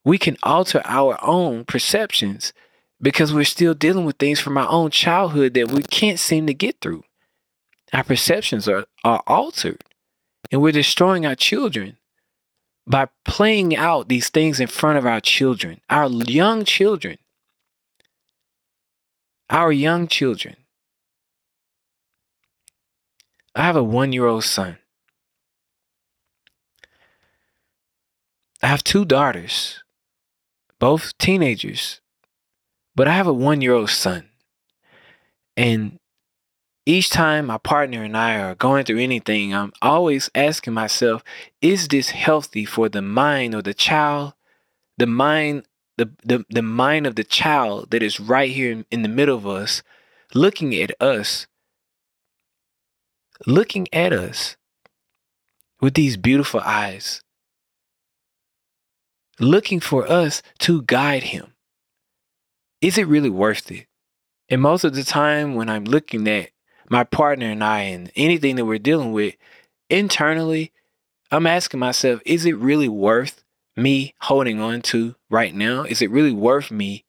[0.05, 2.53] we can alter our own perceptions
[3.01, 6.55] because we're still dealing with things from our own childhood that we can't seem to
[6.55, 7.05] get through.
[7.93, 9.83] Our perceptions are, are altered,
[10.51, 11.97] and we're destroying our children
[12.87, 17.19] by playing out these things in front of our children, our young children.
[19.49, 20.57] Our young children.
[23.55, 24.79] I have a one year old son.
[28.63, 29.83] I have two daughters,
[30.81, 32.01] both teenagers,
[32.97, 34.29] but I have a one year old son.
[35.57, 35.99] And
[36.87, 41.23] each time my partner and I are going through anything, I'm always asking myself,
[41.61, 44.33] is this healthy for the mind of the child?
[44.97, 45.67] The mind,
[45.99, 49.37] the, the, the mind of the child that is right here in, in the middle
[49.37, 49.83] of us,
[50.35, 51.47] looking at us,
[53.47, 54.57] looking at us
[55.81, 57.23] with these beautiful eyes,
[59.41, 61.55] looking for us to guide him.
[62.81, 63.87] Is it really worth it?
[64.49, 66.51] And most of the time, when I'm looking at
[66.89, 69.37] my partner and I and anything that we're dealing with
[69.89, 70.73] internally,
[71.31, 73.45] I'm asking myself, is it really worth
[73.77, 75.85] me holding on to right now?
[75.85, 77.05] Is it really worth me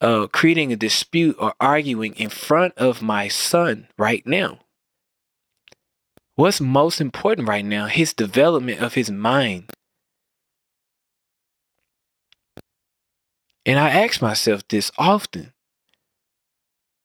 [0.00, 4.58] uh, creating a dispute or arguing in front of my son right now?
[6.34, 7.86] What's most important right now?
[7.86, 9.70] His development of his mind.
[13.66, 15.52] And I ask myself this often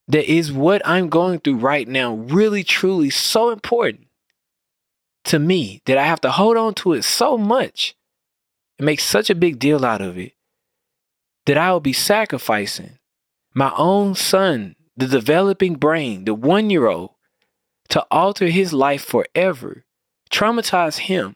[0.08, 4.08] that is what I'm going through right now really, truly so important
[5.26, 7.96] to me that I have to hold on to it so much
[8.78, 10.34] and make such a big deal out of it
[11.46, 12.98] that I will be sacrificing
[13.54, 17.12] my own son, the developing brain, the one year old,
[17.90, 19.86] to alter his life forever,
[20.32, 21.36] traumatize him,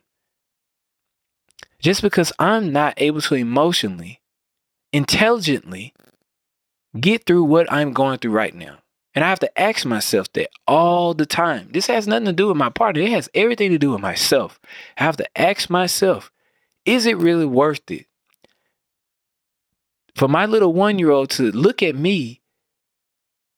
[1.80, 4.22] just because I'm not able to emotionally,
[4.94, 5.94] intelligently
[7.00, 8.78] get through what I'm going through right now.
[9.14, 11.70] And I have to ask myself that all the time.
[11.72, 14.60] This has nothing to do with my partner, it has everything to do with myself.
[14.98, 16.32] I have to ask myself,
[16.86, 18.06] is it really worth it?
[20.16, 22.42] For my little one year old to look at me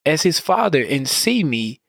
[0.06, 1.82] as his father and see me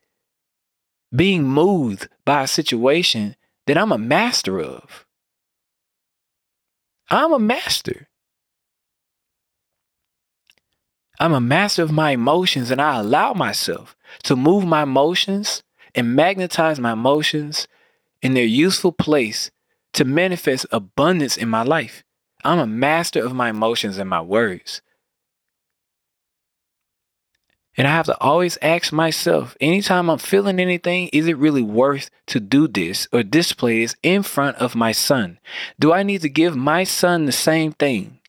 [1.15, 5.07] being moved by a situation that I'm a master of.
[7.09, 8.09] I'm a master.
[11.21, 15.63] I'm a master of my emotions and I allow myself to move my emotions
[15.95, 17.69] and magnetize my emotions
[18.23, 19.51] in their useful place
[19.93, 22.05] to manifest abundance in my life.
[22.43, 24.81] I'm a master of my emotions and my words.
[27.77, 32.09] And I have to always ask myself anytime I'm feeling anything, is it really worth
[32.29, 35.39] to do this or display this in front of my son?
[35.79, 38.20] Do I need to give my son the same thing?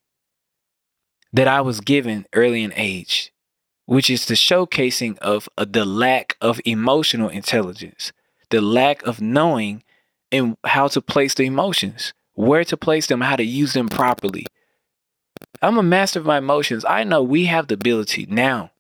[1.34, 3.34] That I was given early in age,
[3.86, 8.12] which is the showcasing of uh, the lack of emotional intelligence,
[8.50, 9.84] the lack of knowing
[10.32, 14.46] and how to place the emotions, where to place them, how to use them properly.
[15.62, 16.86] I'm a master of my emotions.
[16.86, 18.72] I know we have the ability now.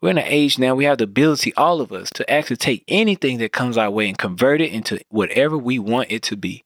[0.00, 2.84] We're in an age now, we have the ability, all of us, to actually take
[2.86, 6.64] anything that comes our way and convert it into whatever we want it to be.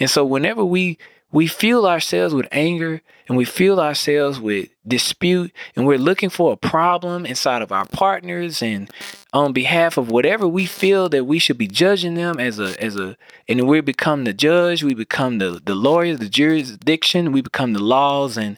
[0.00, 0.96] And so, whenever we
[1.34, 6.52] we feel ourselves with anger and we feel ourselves with dispute and we're looking for
[6.52, 8.90] a problem inside of our partners and
[9.32, 12.96] on behalf of whatever we feel that we should be judging them as a as
[12.96, 13.16] a
[13.48, 17.82] and we become the judge we become the the lawyer the jurisdiction we become the
[17.82, 18.56] laws and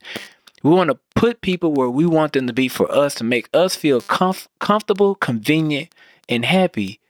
[0.63, 3.49] we want to put people where we want them to be for us to make
[3.55, 5.95] us feel comf- comfortable convenient
[6.29, 7.01] and happy.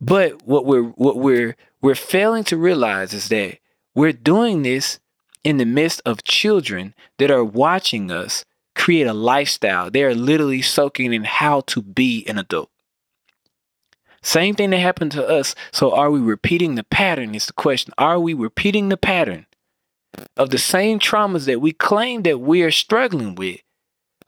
[0.00, 3.58] But what we're what we're we're failing to realize is that
[3.94, 5.00] we're doing this
[5.42, 9.90] in the midst of children that are watching us create a lifestyle.
[9.90, 12.70] They are literally soaking in how to be an adult.
[14.22, 15.54] Same thing that happened to us.
[15.72, 17.34] So, are we repeating the pattern?
[17.34, 17.94] Is the question.
[17.96, 19.46] Are we repeating the pattern
[20.36, 23.60] of the same traumas that we claim that we are struggling with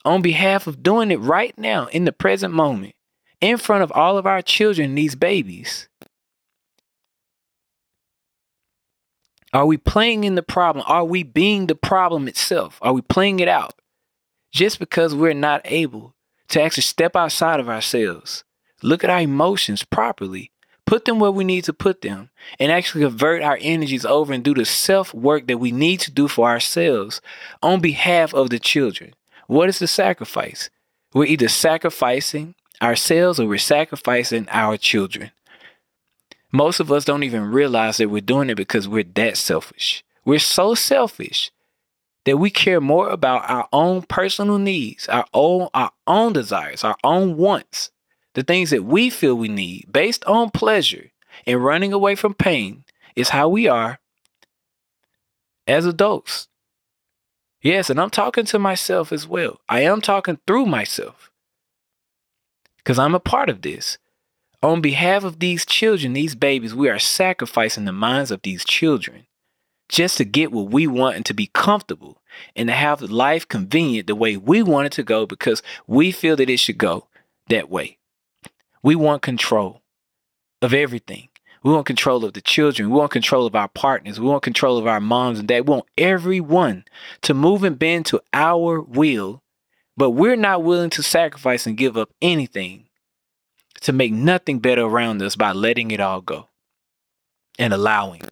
[0.04, 2.94] on behalf of doing it right now in the present moment
[3.40, 5.88] in front of all of our children, these babies?
[9.52, 10.84] Are we playing in the problem?
[10.88, 12.78] Are we being the problem itself?
[12.80, 13.74] Are we playing it out?
[14.50, 16.14] Just because we're not able
[16.48, 18.44] to actually step outside of ourselves,
[18.82, 20.50] look at our emotions properly,
[20.86, 24.42] put them where we need to put them, and actually convert our energies over and
[24.42, 27.20] do the self work that we need to do for ourselves
[27.62, 29.14] on behalf of the children.
[29.48, 30.70] What is the sacrifice?
[31.12, 35.30] We're either sacrificing ourselves or we're sacrificing our children.
[36.52, 40.04] Most of us don't even realize that we're doing it because we're that selfish.
[40.24, 41.50] We're so selfish
[42.24, 46.96] that we care more about our own personal needs, our own our own desires, our
[47.02, 47.90] own wants,
[48.34, 51.10] the things that we feel we need based on pleasure
[51.46, 52.84] and running away from pain
[53.16, 53.98] is how we are
[55.66, 56.48] as adults.
[57.60, 59.60] Yes, and I'm talking to myself as well.
[59.68, 61.30] I am talking through myself
[62.78, 63.98] because I'm a part of this.
[64.62, 69.26] On behalf of these children, these babies, we are sacrificing the minds of these children
[69.88, 72.22] just to get what we want and to be comfortable
[72.54, 76.36] and to have life convenient the way we want it to go because we feel
[76.36, 77.08] that it should go
[77.48, 77.98] that way.
[78.82, 79.82] We want control
[80.62, 81.28] of everything.
[81.64, 82.90] We want control of the children.
[82.90, 84.18] We want control of our partners.
[84.18, 85.66] We want control of our moms and dad.
[85.68, 86.84] We want everyone
[87.22, 89.42] to move and bend to our will,
[89.96, 92.88] but we're not willing to sacrifice and give up anything
[93.82, 96.48] to make nothing better around us by letting it all go
[97.58, 98.22] and allowing.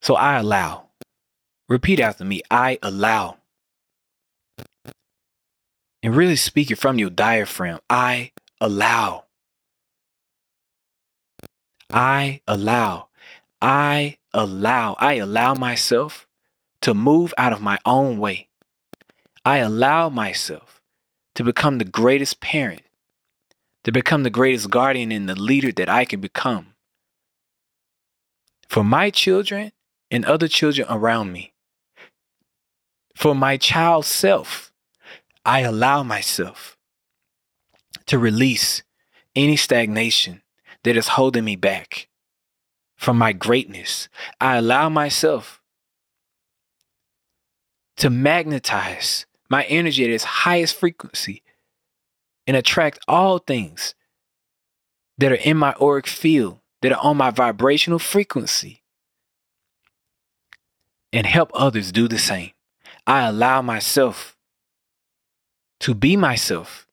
[0.00, 0.88] So I allow.
[1.68, 3.38] Repeat after me I allow.
[6.02, 7.78] And really speak it from your diaphragm.
[7.88, 9.26] I allow.
[11.92, 13.08] I allow.
[13.60, 14.96] I allow.
[14.98, 16.26] I allow myself
[16.80, 18.48] to move out of my own way.
[19.44, 20.80] I allow myself
[21.34, 22.82] to become the greatest parent,
[23.84, 26.74] to become the greatest guardian and the leader that I can become
[28.68, 29.72] for my children
[30.10, 31.52] and other children around me.
[33.14, 34.72] For my child self,
[35.44, 36.78] I allow myself
[38.06, 38.82] to release
[39.34, 40.42] any stagnation
[40.84, 42.08] that is holding me back
[42.96, 44.08] from my greatness.
[44.40, 45.60] I allow myself
[47.96, 51.42] to magnetize my energy at its highest frequency
[52.46, 53.94] and attract all things
[55.18, 58.82] that are in my auric field, that are on my vibrational frequency
[61.12, 62.52] and help others do the same.
[63.06, 64.38] I allow myself
[65.80, 66.86] to be myself.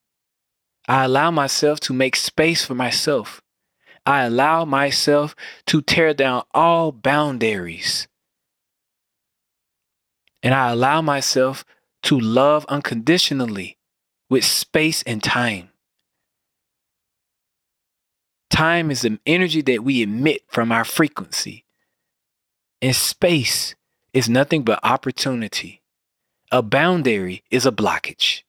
[0.86, 3.40] I allow myself to make space for myself.
[4.04, 5.34] I allow myself
[5.68, 8.06] to tear down all boundaries.
[10.42, 11.64] And I allow myself
[12.02, 13.78] to love unconditionally
[14.28, 15.70] with space and time.
[18.50, 21.64] Time is the energy that we emit from our frequency.
[22.82, 23.74] And space
[24.12, 25.82] is nothing but opportunity.
[26.50, 28.42] A boundary is a blockage.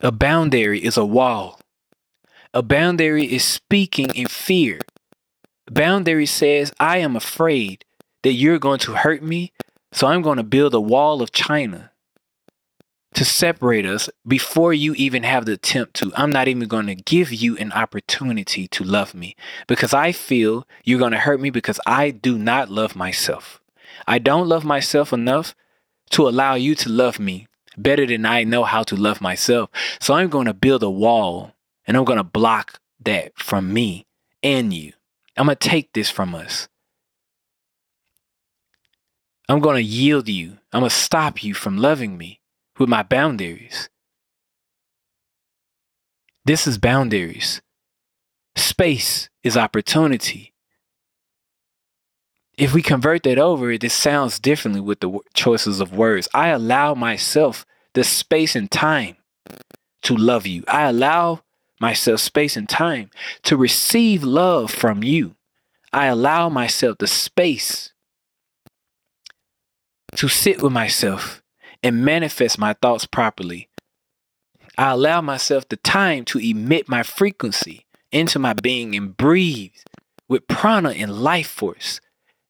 [0.00, 1.60] A boundary is a wall.
[2.54, 4.80] A boundary is speaking in fear.
[5.70, 7.84] Boundary says, I am afraid
[8.22, 9.52] that you're going to hurt me,
[9.92, 11.92] so I'm going to build a wall of China
[13.14, 16.12] to separate us before you even have the attempt to.
[16.16, 20.66] I'm not even going to give you an opportunity to love me because I feel
[20.84, 23.60] you're going to hurt me because I do not love myself.
[24.06, 25.54] I don't love myself enough
[26.10, 29.70] to allow you to love me better than I know how to love myself.
[30.00, 31.52] So I'm going to build a wall
[31.86, 34.06] and I'm going to block that from me
[34.42, 34.92] and you.
[35.36, 36.68] I'm going to take this from us.
[39.52, 40.56] I'm going to yield you.
[40.72, 42.40] I'm going to stop you from loving me
[42.78, 43.90] with my boundaries.
[46.46, 47.60] This is boundaries.
[48.56, 50.54] Space is opportunity.
[52.56, 56.30] If we convert that over, this sounds differently with the choices of words.
[56.32, 59.16] I allow myself the space and time
[60.04, 60.64] to love you.
[60.66, 61.42] I allow
[61.78, 63.10] myself space and time
[63.42, 65.34] to receive love from you.
[65.92, 67.91] I allow myself the space
[70.16, 71.42] to sit with myself
[71.82, 73.68] and manifest my thoughts properly.
[74.78, 79.72] I allow myself the time to emit my frequency into my being and breathe
[80.28, 82.00] with prana and life force.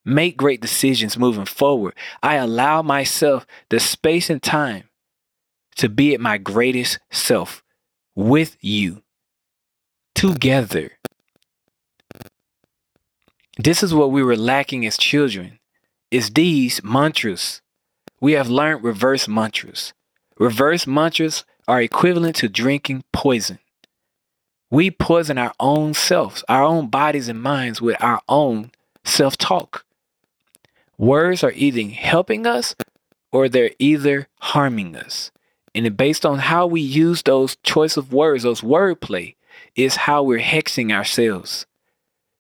[0.05, 1.95] Make great decisions moving forward.
[2.23, 4.85] I allow myself the space and time
[5.77, 7.63] to be at my greatest self
[8.15, 9.03] with you
[10.15, 10.93] together.
[13.59, 15.59] This is what we were lacking as children
[16.13, 17.63] is these mantras
[18.21, 19.95] we have learned reverse mantras.
[20.39, 23.59] Reverse mantras are equivalent to drinking poison.
[24.71, 28.71] We poison our own selves, our own bodies and minds with our own
[29.05, 29.85] self talk.
[30.99, 32.77] Words are either helping us
[33.33, 35.33] or they're either harming us.
[35.75, 39.35] And based on how we use those choice of words, those wordplay,
[39.75, 41.67] is how we're hexing ourselves.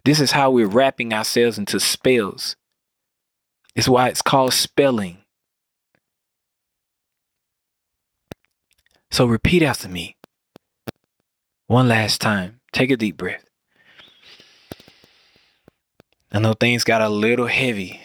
[0.04, 2.54] This is how we're wrapping ourselves into spells.
[3.74, 5.18] It's why it's called spelling.
[9.10, 10.16] So repeat after me.
[11.66, 12.60] One last time.
[12.72, 13.44] Take a deep breath.
[16.32, 18.00] I know things got a little heavy.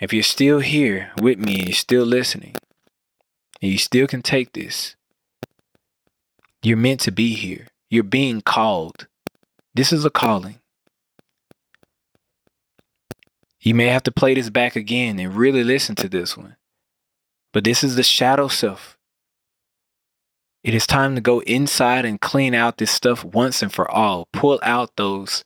[0.00, 2.54] If you're still here with me and you're still listening,
[3.60, 4.94] and you still can take this,
[6.62, 7.66] you're meant to be here.
[7.90, 9.06] You're being called.
[9.74, 10.58] This is a calling.
[13.66, 16.54] You may have to play this back again and really listen to this one.
[17.52, 18.96] But this is the shadow self.
[20.62, 24.28] It is time to go inside and clean out this stuff once and for all.
[24.32, 25.44] Pull out those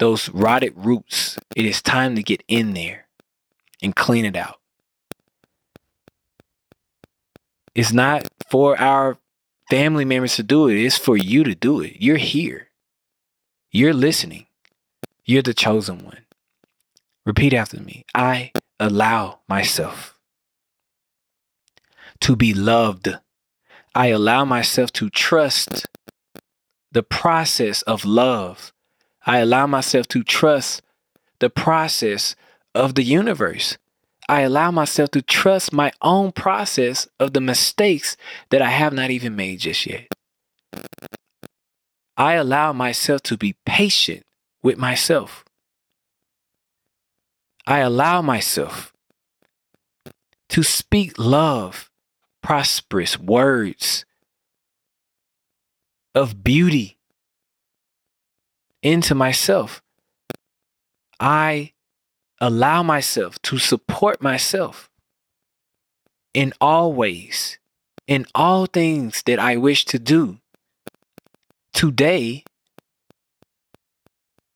[0.00, 1.38] those rotted roots.
[1.54, 3.06] It is time to get in there
[3.80, 4.58] and clean it out.
[7.76, 9.18] It's not for our
[9.70, 11.98] family members to do it, it's for you to do it.
[12.00, 12.70] You're here,
[13.70, 14.46] you're listening,
[15.24, 16.25] you're the chosen one.
[17.26, 20.18] Repeat after me I allow myself
[22.20, 23.08] to be loved.
[23.94, 25.86] I allow myself to trust
[26.92, 28.72] the process of love
[29.26, 30.82] I allow myself to trust
[31.40, 32.36] the process
[32.74, 33.76] of the universe.
[34.28, 38.16] I allow myself to trust my own process of the mistakes
[38.50, 40.06] that I have not even made just yet.
[42.16, 44.22] I allow myself to be patient
[44.62, 45.44] with myself.
[47.66, 48.92] I allow myself
[50.50, 51.90] to speak love,
[52.42, 54.04] prosperous words
[56.14, 56.96] of beauty
[58.82, 59.82] into myself.
[61.18, 61.72] I
[62.40, 64.88] allow myself to support myself
[66.32, 67.58] in all ways,
[68.06, 70.38] in all things that I wish to do
[71.72, 72.44] today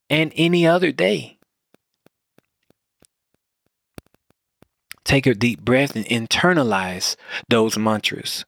[0.09, 1.40] and any other day.
[5.05, 7.17] Take a deep breath and internalize
[7.49, 8.45] those mantras.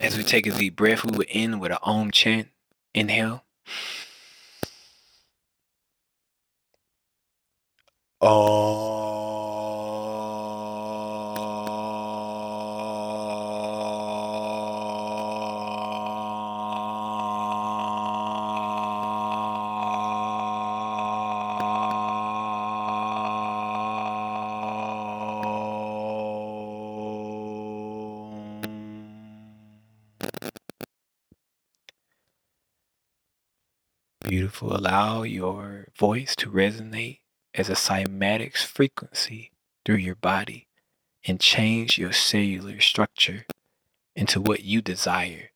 [0.00, 2.48] As we take a deep breath, we will end with an Om chant.
[2.94, 3.44] Inhale.
[8.20, 8.91] Oh.
[34.92, 37.20] Allow your voice to resonate
[37.54, 39.50] as a cymatics frequency
[39.86, 40.68] through your body
[41.26, 43.46] and change your cellular structure
[44.14, 45.52] into what you desire.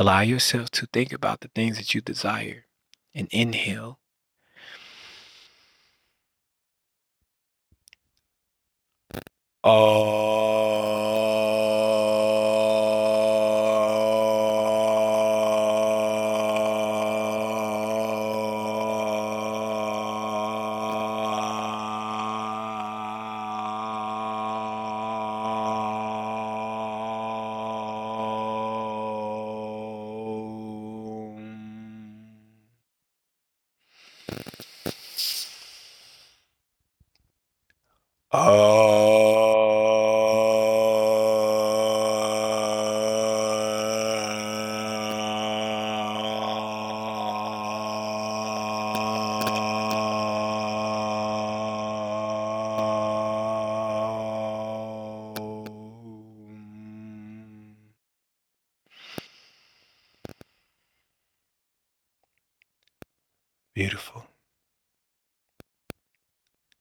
[0.00, 2.66] Allow yourself to think about the things that you desire
[3.14, 3.99] and inhale.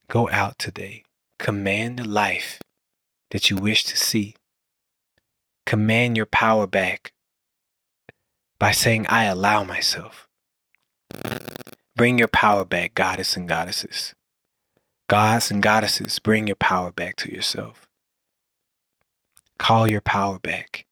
[0.09, 1.03] Go out today.
[1.37, 2.59] Command the life
[3.29, 4.35] that you wish to see.
[5.67, 7.13] Command your power back
[8.59, 10.27] by saying, I allow myself.
[11.95, 14.15] Bring your power back, goddess and goddesses.
[15.07, 17.87] Gods and goddesses, bring your power back to yourself.
[19.59, 20.85] Call your power back.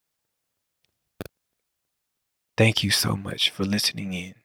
[2.55, 4.35] Thank you so much for listening in.